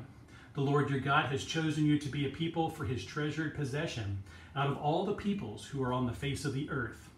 The 0.53 0.61
Lord 0.61 0.89
your 0.89 0.99
God 0.99 1.25
has 1.25 1.43
chosen 1.43 1.85
you 1.85 1.99
to 1.99 2.09
be 2.09 2.25
a 2.25 2.29
people 2.29 2.69
for 2.69 2.85
his 2.85 3.05
treasured 3.05 3.55
possession 3.55 4.23
out 4.55 4.69
of 4.69 4.77
all 4.77 5.05
the 5.05 5.13
peoples 5.13 5.65
who 5.65 5.83
are 5.83 5.93
on 5.93 6.07
the 6.07 6.13
face 6.13 6.45
of 6.45 6.53
the 6.53 6.69
earth. 6.69 7.09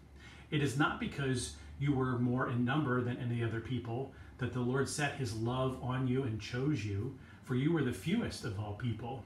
It 0.50 0.62
is 0.62 0.76
not 0.76 1.00
because 1.00 1.54
you 1.78 1.94
were 1.94 2.18
more 2.18 2.50
in 2.50 2.64
number 2.64 3.00
than 3.00 3.16
any 3.16 3.42
other 3.42 3.60
people 3.60 4.12
that 4.40 4.52
the 4.52 4.60
Lord 4.60 4.88
set 4.88 5.14
his 5.14 5.34
love 5.34 5.78
on 5.82 6.08
you 6.08 6.24
and 6.24 6.40
chose 6.40 6.84
you, 6.84 7.14
for 7.44 7.54
you 7.54 7.72
were 7.72 7.84
the 7.84 7.92
fewest 7.92 8.44
of 8.44 8.58
all 8.58 8.72
people. 8.72 9.22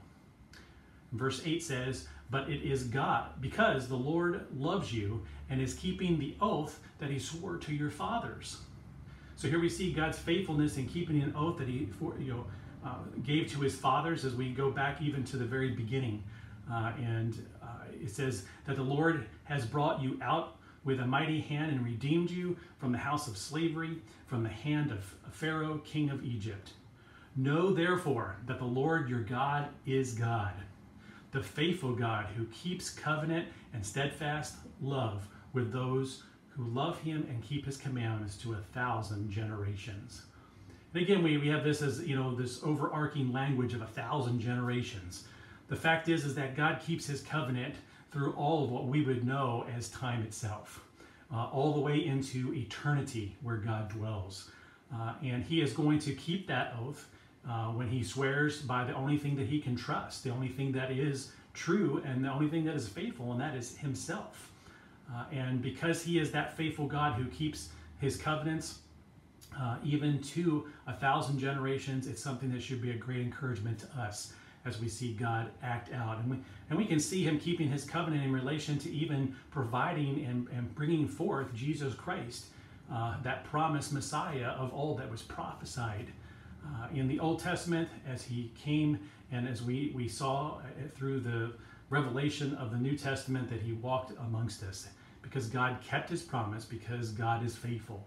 Verse 1.13 1.41
8 1.45 1.63
says, 1.63 2.07
But 2.29 2.49
it 2.49 2.61
is 2.61 2.83
God, 2.83 3.29
because 3.39 3.87
the 3.87 3.95
Lord 3.95 4.45
loves 4.55 4.93
you 4.93 5.23
and 5.49 5.61
is 5.61 5.73
keeping 5.73 6.19
the 6.19 6.35
oath 6.41 6.79
that 6.99 7.09
he 7.09 7.17
swore 7.17 7.57
to 7.57 7.73
your 7.73 7.89
fathers. 7.89 8.57
So 9.37 9.47
here 9.47 9.59
we 9.59 9.69
see 9.69 9.91
God's 9.91 10.17
faithfulness 10.17 10.77
in 10.77 10.87
keeping 10.87 11.21
an 11.21 11.33
oath 11.35 11.57
that 11.57 11.67
he 11.67 11.89
you 12.19 12.33
know, 12.33 12.45
uh, 12.85 12.95
gave 13.23 13.51
to 13.51 13.61
his 13.61 13.75
fathers 13.75 14.25
as 14.25 14.35
we 14.35 14.49
go 14.51 14.69
back 14.69 15.01
even 15.01 15.23
to 15.25 15.37
the 15.37 15.45
very 15.45 15.71
beginning. 15.71 16.23
Uh, 16.71 16.91
and 16.97 17.45
uh, 17.61 17.67
it 18.01 18.09
says 18.09 18.45
that 18.65 18.75
the 18.75 18.83
Lord 18.83 19.25
has 19.45 19.65
brought 19.65 20.01
you 20.01 20.19
out 20.21 20.57
with 20.85 20.99
a 21.01 21.05
mighty 21.05 21.41
hand 21.41 21.71
and 21.71 21.83
redeemed 21.83 22.31
you 22.31 22.55
from 22.77 22.93
the 22.93 22.97
house 22.97 23.27
of 23.27 23.37
slavery, 23.37 23.97
from 24.27 24.43
the 24.43 24.49
hand 24.49 24.91
of 24.91 25.03
Pharaoh, 25.31 25.81
king 25.83 26.09
of 26.09 26.23
Egypt. 26.23 26.71
Know 27.35 27.73
therefore 27.73 28.37
that 28.45 28.59
the 28.59 28.65
Lord 28.65 29.09
your 29.09 29.21
God 29.21 29.67
is 29.85 30.13
God, 30.13 30.53
the 31.31 31.43
faithful 31.43 31.93
God 31.93 32.27
who 32.37 32.45
keeps 32.45 32.89
covenant 32.89 33.49
and 33.73 33.85
steadfast 33.85 34.55
love 34.79 35.27
with 35.51 35.73
those 35.73 36.23
who 36.49 36.63
love 36.63 36.97
him 37.01 37.27
and 37.29 37.43
keep 37.43 37.65
his 37.65 37.75
commandments 37.75 38.37
to 38.37 38.53
a 38.53 38.63
thousand 38.73 39.29
generations. 39.29 40.21
And 40.93 41.03
again, 41.03 41.21
we, 41.21 41.37
we 41.37 41.49
have 41.49 41.65
this 41.65 41.81
as, 41.81 42.07
you 42.07 42.15
know, 42.15 42.33
this 42.33 42.63
overarching 42.63 43.33
language 43.33 43.73
of 43.73 43.81
a 43.81 43.87
thousand 43.87 44.39
generations. 44.39 45.25
The 45.67 45.75
fact 45.75 46.07
is, 46.07 46.23
is 46.23 46.35
that 46.35 46.55
God 46.55 46.79
keeps 46.79 47.05
his 47.05 47.21
covenant 47.21 47.75
through 48.11 48.33
all 48.33 48.63
of 48.63 48.71
what 48.71 48.85
we 48.85 49.01
would 49.01 49.25
know 49.25 49.65
as 49.75 49.89
time 49.89 50.21
itself, 50.23 50.83
uh, 51.33 51.47
all 51.51 51.73
the 51.73 51.79
way 51.79 52.05
into 52.05 52.53
eternity 52.53 53.35
where 53.41 53.57
God 53.57 53.89
dwells. 53.89 54.51
Uh, 54.93 55.13
and 55.23 55.43
he 55.43 55.61
is 55.61 55.73
going 55.73 55.99
to 55.99 56.13
keep 56.13 56.47
that 56.47 56.75
oath 56.79 57.09
uh, 57.49 57.67
when 57.67 57.87
he 57.87 58.03
swears 58.03 58.61
by 58.61 58.83
the 58.83 58.93
only 58.93 59.17
thing 59.17 59.35
that 59.35 59.47
he 59.47 59.59
can 59.59 59.75
trust, 59.75 60.23
the 60.23 60.29
only 60.29 60.47
thing 60.47 60.71
that 60.71 60.91
is 60.91 61.31
true, 61.53 62.01
and 62.05 62.23
the 62.23 62.29
only 62.29 62.47
thing 62.47 62.63
that 62.65 62.75
is 62.75 62.87
faithful, 62.87 63.31
and 63.31 63.41
that 63.41 63.55
is 63.55 63.77
himself. 63.77 64.51
Uh, 65.13 65.25
and 65.31 65.61
because 65.61 66.01
he 66.01 66.19
is 66.19 66.31
that 66.31 66.55
faithful 66.55 66.87
God 66.87 67.13
who 67.13 67.25
keeps 67.29 67.69
his 67.99 68.17
covenants, 68.17 68.79
uh, 69.59 69.77
even 69.83 70.21
to 70.21 70.67
a 70.87 70.93
thousand 70.93 71.39
generations, 71.39 72.07
it's 72.07 72.21
something 72.21 72.51
that 72.51 72.61
should 72.61 72.81
be 72.81 72.91
a 72.91 72.97
great 72.97 73.21
encouragement 73.21 73.79
to 73.79 73.87
us 73.99 74.33
as 74.65 74.79
we 74.79 74.89
see 74.89 75.13
God 75.13 75.49
act 75.63 75.93
out. 75.93 76.17
And 76.17 76.29
we, 76.29 76.37
and 76.69 76.77
we 76.77 76.85
can 76.85 76.99
see 76.99 77.23
him 77.23 77.39
keeping 77.39 77.69
his 77.69 77.85
covenant 77.85 78.23
in 78.23 78.31
relation 78.31 78.77
to 78.79 78.91
even 78.91 79.35
providing 79.51 80.25
and, 80.25 80.47
and 80.49 80.73
bringing 80.75 81.07
forth 81.07 81.53
Jesus 81.53 81.93
Christ, 81.93 82.47
uh, 82.91 83.21
that 83.23 83.43
promised 83.45 83.93
Messiah 83.93 84.49
of 84.49 84.73
all 84.73 84.95
that 84.95 85.09
was 85.09 85.21
prophesied 85.21 86.11
uh, 86.65 86.87
in 86.93 87.07
the 87.07 87.19
Old 87.19 87.39
Testament 87.39 87.89
as 88.07 88.23
he 88.23 88.51
came 88.55 88.99
and 89.31 89.47
as 89.47 89.61
we, 89.61 89.91
we 89.95 90.07
saw 90.07 90.57
uh, 90.57 90.61
through 90.95 91.19
the 91.19 91.53
revelation 91.89 92.55
of 92.55 92.71
the 92.71 92.77
New 92.77 92.97
Testament 92.97 93.49
that 93.49 93.61
he 93.61 93.73
walked 93.73 94.11
amongst 94.19 94.63
us 94.63 94.87
because 95.21 95.47
God 95.47 95.77
kept 95.87 96.09
his 96.09 96.21
promise, 96.21 96.65
because 96.65 97.11
God 97.11 97.43
is 97.43 97.55
faithful. 97.55 98.05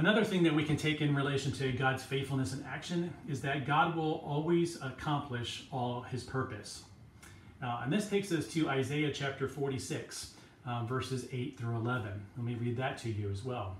Another 0.00 0.24
thing 0.24 0.42
that 0.44 0.54
we 0.54 0.64
can 0.64 0.78
take 0.78 1.02
in 1.02 1.14
relation 1.14 1.52
to 1.52 1.72
God's 1.72 2.02
faithfulness 2.02 2.54
in 2.54 2.64
action 2.64 3.12
is 3.28 3.42
that 3.42 3.66
God 3.66 3.94
will 3.94 4.24
always 4.24 4.80
accomplish 4.80 5.66
all 5.70 6.00
his 6.00 6.24
purpose. 6.24 6.84
Uh, 7.62 7.82
and 7.84 7.92
this 7.92 8.08
takes 8.08 8.32
us 8.32 8.48
to 8.54 8.70
Isaiah 8.70 9.12
chapter 9.12 9.46
46, 9.46 10.32
uh, 10.66 10.84
verses 10.84 11.26
8 11.30 11.58
through 11.58 11.76
11. 11.76 12.12
Let 12.38 12.46
me 12.46 12.54
read 12.54 12.78
that 12.78 12.96
to 13.00 13.10
you 13.10 13.30
as 13.30 13.44
well. 13.44 13.76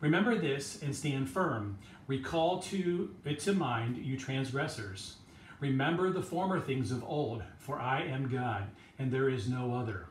Remember 0.00 0.36
this 0.36 0.82
and 0.82 0.92
stand 0.92 1.30
firm. 1.30 1.78
Recall 2.08 2.60
to 2.62 3.14
it 3.24 3.38
to 3.42 3.52
mind, 3.52 3.98
you 3.98 4.18
transgressors. 4.18 5.14
Remember 5.60 6.10
the 6.10 6.22
former 6.22 6.58
things 6.58 6.90
of 6.90 7.04
old, 7.04 7.44
for 7.58 7.78
I 7.78 8.02
am 8.02 8.28
God, 8.28 8.64
and 8.98 9.12
there 9.12 9.28
is 9.28 9.48
no 9.48 9.76
other. 9.76 10.06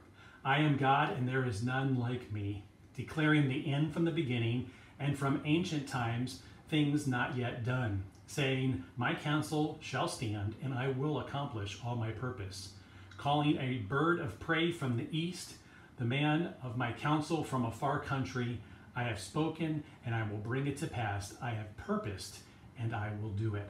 I 0.45 0.59
am 0.59 0.77
God, 0.77 1.17
and 1.17 1.27
there 1.27 1.45
is 1.45 1.61
none 1.61 1.99
like 1.99 2.31
me, 2.31 2.63
declaring 2.95 3.49
the 3.49 3.69
end 3.69 3.93
from 3.93 4.05
the 4.05 4.11
beginning 4.11 4.69
and 5.01 5.17
from 5.17 5.41
ancient 5.45 5.87
times 5.87 6.41
things 6.69 7.07
not 7.07 7.35
yet 7.35 7.65
done, 7.65 8.03
saying, 8.27 8.83
My 8.95 9.13
counsel 9.13 9.77
shall 9.81 10.07
stand, 10.07 10.55
and 10.63 10.73
I 10.73 10.89
will 10.89 11.19
accomplish 11.19 11.79
all 11.85 11.95
my 11.95 12.11
purpose. 12.11 12.73
Calling 13.17 13.57
a 13.57 13.79
bird 13.89 14.19
of 14.19 14.39
prey 14.39 14.71
from 14.71 14.97
the 14.97 15.07
east, 15.11 15.53
the 15.97 16.05
man 16.05 16.53
of 16.63 16.77
my 16.77 16.93
counsel 16.93 17.43
from 17.43 17.65
a 17.65 17.71
far 17.71 17.99
country, 17.99 18.59
I 18.95 19.03
have 19.03 19.19
spoken, 19.19 19.83
and 20.05 20.15
I 20.15 20.29
will 20.29 20.37
bring 20.37 20.67
it 20.67 20.77
to 20.77 20.87
pass. 20.87 21.33
I 21.41 21.51
have 21.51 21.75
purposed, 21.77 22.37
and 22.79 22.95
I 22.95 23.11
will 23.21 23.29
do 23.31 23.55
it. 23.55 23.69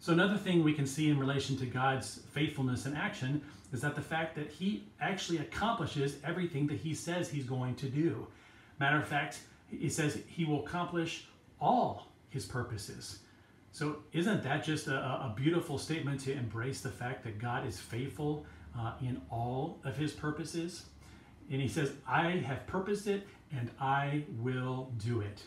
So, 0.00 0.12
another 0.12 0.36
thing 0.36 0.64
we 0.64 0.72
can 0.72 0.86
see 0.86 1.10
in 1.10 1.18
relation 1.18 1.56
to 1.58 1.66
God's 1.66 2.20
faithfulness 2.32 2.86
and 2.86 2.96
action 2.96 3.42
is 3.72 3.80
that 3.82 3.94
the 3.94 4.02
fact 4.02 4.34
that 4.36 4.50
He 4.50 4.84
actually 5.00 5.38
accomplishes 5.38 6.16
everything 6.24 6.66
that 6.68 6.78
He 6.78 6.94
says 6.94 7.30
He's 7.30 7.44
going 7.44 7.76
to 7.76 7.86
do. 7.86 8.26
Matter 8.80 8.98
of 8.98 9.06
fact, 9.06 9.38
it 9.72 9.92
says 9.92 10.18
he 10.26 10.44
will 10.44 10.64
accomplish 10.64 11.26
all 11.60 12.08
his 12.30 12.44
purposes. 12.44 13.20
So, 13.72 13.96
isn't 14.12 14.42
that 14.42 14.64
just 14.64 14.86
a, 14.88 14.96
a 14.96 15.32
beautiful 15.34 15.78
statement 15.78 16.20
to 16.22 16.32
embrace 16.32 16.82
the 16.82 16.90
fact 16.90 17.24
that 17.24 17.38
God 17.38 17.66
is 17.66 17.80
faithful 17.80 18.44
uh, 18.78 18.92
in 19.00 19.20
all 19.30 19.78
of 19.84 19.96
his 19.96 20.12
purposes? 20.12 20.84
And 21.50 21.60
he 21.60 21.68
says, 21.68 21.92
I 22.06 22.30
have 22.30 22.66
purposed 22.66 23.06
it 23.06 23.26
and 23.50 23.70
I 23.80 24.24
will 24.40 24.90
do 24.98 25.20
it. 25.20 25.42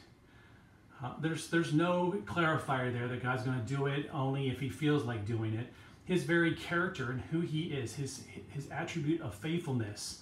Uh, 1.03 1.13
there's, 1.19 1.49
there's 1.49 1.73
no 1.73 2.15
clarifier 2.25 2.91
there 2.91 3.07
that 3.07 3.21
God's 3.21 3.43
going 3.43 3.59
to 3.59 3.65
do 3.65 3.87
it 3.87 4.09
only 4.13 4.49
if 4.49 4.59
he 4.59 4.69
feels 4.69 5.03
like 5.03 5.25
doing 5.25 5.53
it. 5.53 5.67
His 6.05 6.23
very 6.23 6.53
character 6.53 7.11
and 7.11 7.21
who 7.31 7.41
he 7.41 7.63
is, 7.65 7.95
his, 7.95 8.23
his 8.49 8.69
attribute 8.69 9.21
of 9.21 9.33
faithfulness, 9.33 10.21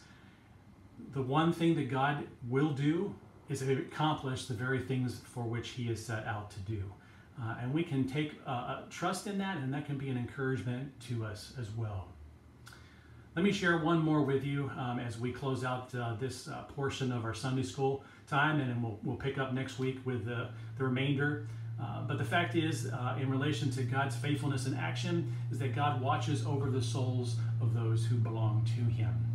the 1.13 1.21
one 1.21 1.53
thing 1.53 1.75
that 1.75 1.89
God 1.89 2.25
will 2.49 2.71
do 2.71 3.13
is 3.49 3.59
to 3.59 3.73
accomplish 3.73 4.45
the 4.45 4.53
very 4.53 4.79
things 4.79 5.21
for 5.25 5.43
which 5.43 5.69
he 5.69 5.89
is 5.89 6.03
set 6.03 6.25
out 6.25 6.51
to 6.51 6.59
do. 6.59 6.83
Uh, 7.41 7.55
and 7.61 7.73
we 7.73 7.83
can 7.83 8.05
take 8.05 8.33
uh, 8.45 8.49
uh, 8.49 8.81
trust 8.89 9.27
in 9.27 9.37
that, 9.39 9.57
and 9.57 9.73
that 9.73 9.85
can 9.85 9.97
be 9.97 10.09
an 10.09 10.17
encouragement 10.17 10.91
to 11.01 11.25
us 11.25 11.53
as 11.59 11.71
well. 11.71 12.07
Let 13.35 13.43
me 13.43 13.51
share 13.51 13.79
one 13.79 13.99
more 13.99 14.21
with 14.21 14.45
you 14.45 14.69
um, 14.77 14.99
as 14.99 15.19
we 15.19 15.31
close 15.31 15.63
out 15.63 15.93
uh, 15.95 16.13
this 16.19 16.47
uh, 16.47 16.63
portion 16.75 17.11
of 17.11 17.25
our 17.25 17.33
Sunday 17.33 17.63
school 17.63 18.03
time, 18.27 18.59
and 18.59 18.83
we'll, 18.83 18.99
we'll 19.03 19.15
pick 19.15 19.39
up 19.39 19.53
next 19.53 19.79
week 19.79 19.99
with 20.05 20.25
the, 20.25 20.49
the 20.77 20.83
remainder. 20.83 21.47
Uh, 21.81 22.03
but 22.03 22.19
the 22.19 22.23
fact 22.23 22.55
is, 22.55 22.85
in 23.19 23.29
relation 23.29 23.71
to 23.71 23.81
God's 23.83 24.15
faithfulness 24.15 24.67
in 24.67 24.75
action, 24.75 25.35
is 25.51 25.57
that 25.57 25.75
God 25.75 25.99
watches 25.99 26.45
over 26.45 26.69
the 26.69 26.81
souls 26.81 27.37
of 27.59 27.73
those 27.73 28.05
who 28.05 28.15
belong 28.15 28.63
to 28.75 28.93
Him. 28.93 29.32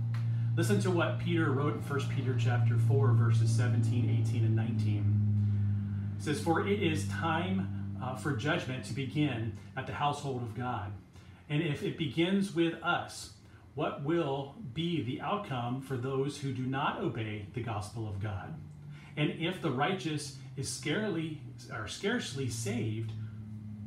Listen 0.58 0.80
to 0.80 0.90
what 0.90 1.20
Peter 1.20 1.52
wrote 1.52 1.74
in 1.74 1.80
1 1.82 2.00
Peter 2.16 2.36
chapter 2.36 2.76
4, 2.76 3.12
verses 3.12 3.48
17, 3.48 4.24
18, 4.26 4.44
and 4.44 4.56
19. 4.56 6.16
It 6.18 6.24
says, 6.24 6.40
For 6.40 6.66
it 6.66 6.82
is 6.82 7.06
time 7.06 7.94
uh, 8.02 8.16
for 8.16 8.34
judgment 8.34 8.84
to 8.86 8.92
begin 8.92 9.56
at 9.76 9.86
the 9.86 9.92
household 9.92 10.42
of 10.42 10.56
God. 10.56 10.90
And 11.48 11.62
if 11.62 11.84
it 11.84 11.96
begins 11.96 12.56
with 12.56 12.74
us, 12.82 13.34
what 13.76 14.02
will 14.02 14.56
be 14.74 15.00
the 15.04 15.20
outcome 15.20 15.80
for 15.80 15.96
those 15.96 16.38
who 16.38 16.52
do 16.52 16.66
not 16.66 16.98
obey 16.98 17.46
the 17.54 17.62
gospel 17.62 18.08
of 18.08 18.20
God? 18.20 18.52
And 19.16 19.30
if 19.38 19.62
the 19.62 19.70
righteous 19.70 20.38
is 20.56 20.68
scarcely 20.68 21.40
or 21.72 21.86
scarcely 21.86 22.48
saved, 22.48 23.12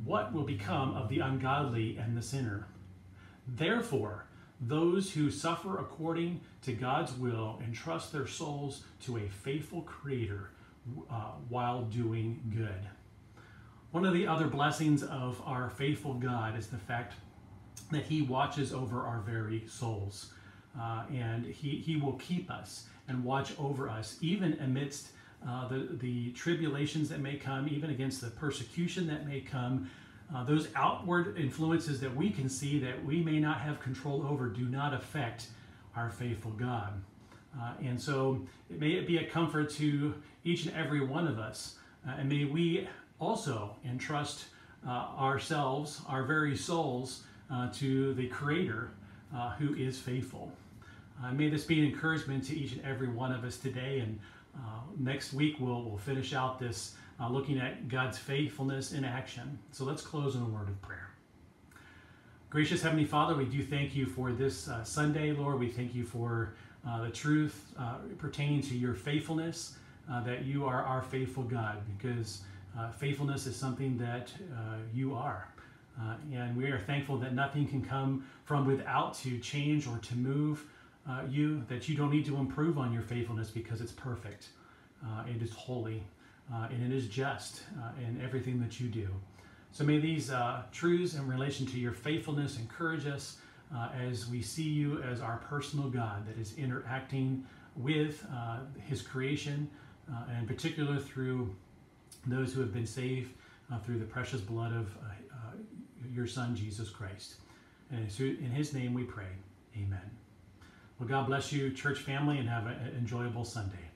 what 0.06 0.32
will 0.32 0.44
become 0.44 0.96
of 0.96 1.10
the 1.10 1.18
ungodly 1.18 1.98
and 1.98 2.16
the 2.16 2.22
sinner? 2.22 2.66
Therefore, 3.46 4.24
those 4.62 5.12
who 5.12 5.30
suffer 5.30 5.78
according 5.78 6.40
to 6.62 6.72
God's 6.72 7.12
will 7.12 7.60
entrust 7.64 8.12
their 8.12 8.26
souls 8.26 8.84
to 9.04 9.18
a 9.18 9.28
faithful 9.28 9.82
Creator 9.82 10.50
uh, 11.10 11.32
while 11.48 11.82
doing 11.82 12.40
good. 12.54 12.88
One 13.90 14.04
of 14.04 14.14
the 14.14 14.26
other 14.26 14.46
blessings 14.46 15.02
of 15.02 15.40
our 15.44 15.68
faithful 15.70 16.14
God 16.14 16.56
is 16.58 16.68
the 16.68 16.78
fact 16.78 17.14
that 17.90 18.04
He 18.04 18.22
watches 18.22 18.72
over 18.72 19.02
our 19.02 19.20
very 19.20 19.64
souls. 19.66 20.32
Uh, 20.78 21.02
and 21.12 21.44
he, 21.44 21.70
he 21.70 21.96
will 21.96 22.14
keep 22.14 22.50
us 22.50 22.86
and 23.08 23.22
watch 23.24 23.52
over 23.58 23.88
us, 23.88 24.16
even 24.22 24.58
amidst 24.60 25.08
uh, 25.46 25.68
the, 25.68 25.88
the 26.00 26.30
tribulations 26.32 27.08
that 27.08 27.20
may 27.20 27.36
come, 27.36 27.68
even 27.68 27.90
against 27.90 28.20
the 28.20 28.28
persecution 28.28 29.06
that 29.06 29.26
may 29.26 29.40
come, 29.40 29.90
uh, 30.34 30.44
those 30.44 30.68
outward 30.74 31.36
influences 31.38 32.00
that 32.00 32.14
we 32.14 32.30
can 32.30 32.48
see 32.48 32.78
that 32.78 33.04
we 33.04 33.22
may 33.22 33.38
not 33.38 33.60
have 33.60 33.80
control 33.80 34.26
over 34.26 34.48
do 34.48 34.64
not 34.64 34.94
affect 34.94 35.48
our 35.94 36.10
faithful 36.10 36.52
God. 36.52 37.02
Uh, 37.60 37.72
and 37.82 38.00
so 38.00 38.40
it 38.70 38.80
may 38.80 38.92
it 38.92 39.06
be 39.06 39.18
a 39.18 39.26
comfort 39.26 39.70
to 39.70 40.14
each 40.44 40.64
and 40.64 40.74
every 40.74 41.04
one 41.04 41.26
of 41.26 41.38
us. 41.38 41.76
Uh, 42.06 42.12
and 42.18 42.28
may 42.28 42.44
we 42.44 42.88
also 43.20 43.76
entrust 43.84 44.46
uh, 44.86 45.06
ourselves, 45.18 46.00
our 46.08 46.24
very 46.24 46.56
souls, 46.56 47.24
uh, 47.50 47.70
to 47.72 48.14
the 48.14 48.26
Creator 48.28 48.90
uh, 49.36 49.50
who 49.50 49.74
is 49.74 49.98
faithful. 49.98 50.50
may 51.32 51.48
this 51.48 51.64
be 51.64 51.78
an 51.78 51.92
encouragement 51.92 52.44
to 52.44 52.56
each 52.58 52.72
and 52.72 52.84
every 52.84 53.08
one 53.08 53.32
of 53.32 53.44
us 53.44 53.58
today. 53.58 54.00
And 54.00 54.18
next 54.98 55.32
week 55.32 55.56
we'll, 55.60 55.82
we'll 55.82 55.98
finish 55.98 56.32
out 56.32 56.58
this 56.58 56.94
uh, 57.22 57.28
looking 57.28 57.58
at 57.58 57.88
God's 57.88 58.18
faithfulness 58.18 58.92
in 58.92 59.04
action. 59.04 59.58
So 59.70 59.84
let's 59.84 60.02
close 60.02 60.34
in 60.34 60.42
a 60.42 60.46
word 60.46 60.68
of 60.68 60.80
prayer. 60.82 61.10
Gracious 62.50 62.82
Heavenly 62.82 63.04
Father, 63.04 63.34
we 63.34 63.44
do 63.44 63.62
thank 63.62 63.94
you 63.94 64.06
for 64.06 64.32
this 64.32 64.68
uh, 64.68 64.84
Sunday, 64.84 65.32
Lord. 65.32 65.58
We 65.58 65.68
thank 65.68 65.94
you 65.94 66.04
for 66.04 66.54
uh, 66.86 67.04
the 67.04 67.10
truth 67.10 67.72
uh, 67.78 67.94
pertaining 68.18 68.60
to 68.62 68.76
your 68.76 68.94
faithfulness, 68.94 69.76
uh, 70.10 70.22
that 70.24 70.44
you 70.44 70.66
are 70.66 70.82
our 70.82 71.00
faithful 71.00 71.44
God, 71.44 71.78
because 71.96 72.42
uh, 72.78 72.90
faithfulness 72.90 73.46
is 73.46 73.56
something 73.56 73.96
that 73.98 74.32
uh, 74.54 74.76
you 74.92 75.14
are. 75.14 75.48
and 76.32 76.56
we 76.56 76.64
are 76.64 76.78
thankful 76.78 77.16
that 77.18 77.34
nothing 77.34 77.68
can 77.68 77.82
come 77.82 78.26
from 78.44 78.66
without 78.66 79.14
to 79.14 79.38
change 79.38 79.86
or 79.86 79.98
to 79.98 80.16
move 80.16 80.64
you, 81.28 81.62
that 81.68 81.88
you 81.88 81.96
don't 81.96 82.10
need 82.10 82.26
to 82.26 82.36
improve 82.36 82.78
on 82.78 82.92
your 82.92 83.02
faithfulness 83.02 83.50
because 83.50 83.80
it's 83.80 83.92
perfect, 83.92 84.48
it 85.28 85.40
is 85.40 85.52
holy, 85.52 86.02
and 86.50 86.92
it 86.92 86.94
is 86.94 87.08
just 87.08 87.62
in 87.98 88.20
everything 88.22 88.60
that 88.60 88.80
you 88.80 88.88
do. 88.88 89.08
So 89.72 89.84
may 89.84 89.98
these 89.98 90.30
uh, 90.30 90.62
truths 90.70 91.14
in 91.14 91.26
relation 91.26 91.64
to 91.66 91.78
your 91.78 91.92
faithfulness 91.92 92.58
encourage 92.58 93.06
us 93.06 93.38
uh, 93.74 93.88
as 93.98 94.28
we 94.28 94.42
see 94.42 94.68
you 94.68 95.02
as 95.02 95.22
our 95.22 95.38
personal 95.48 95.88
God 95.88 96.26
that 96.26 96.38
is 96.38 96.54
interacting 96.58 97.44
with 97.74 98.26
uh, 98.34 98.58
his 98.86 99.00
creation, 99.00 99.70
uh, 100.12 100.24
and 100.28 100.40
in 100.40 100.46
particular 100.46 100.98
through 100.98 101.54
those 102.26 102.52
who 102.52 102.60
have 102.60 102.74
been 102.74 102.86
saved 102.86 103.32
uh, 103.72 103.78
through 103.78 103.98
the 103.98 104.04
precious 104.04 104.42
blood 104.42 104.74
of 104.74 104.88
uh, 104.88 105.56
your 106.12 106.26
Son, 106.26 106.54
Jesus 106.54 106.90
Christ. 106.90 107.36
And 107.90 108.10
in 108.18 108.50
his 108.50 108.74
name 108.74 108.92
we 108.92 109.04
pray. 109.04 109.28
Amen. 109.76 110.10
Well, 110.98 111.08
God 111.08 111.26
bless 111.26 111.50
you, 111.50 111.70
church 111.70 112.00
family, 112.00 112.38
and 112.38 112.48
have 112.48 112.66
an 112.66 112.94
enjoyable 112.98 113.44
Sunday. 113.44 113.91